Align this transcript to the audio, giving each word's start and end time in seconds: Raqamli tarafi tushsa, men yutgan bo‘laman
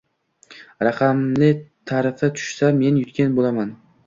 Raqamli 0.87 1.49
tarafi 1.93 2.31
tushsa, 2.41 2.71
men 2.81 2.99
yutgan 3.05 3.39
bo‘laman 3.39 3.77